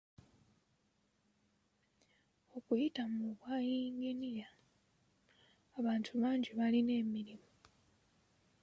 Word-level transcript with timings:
Okuyita 2.57 3.03
mu 3.13 3.25
bwa 3.37 3.55
yinginiya, 3.69 4.47
abantu 5.79 6.11
bangi 6.21 6.51
balina 6.59 6.93
emirimu. 7.01 7.47